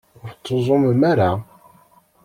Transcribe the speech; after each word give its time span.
Ur 0.23 0.29
tettuẓumem 0.33 1.01
ara. 1.11 1.29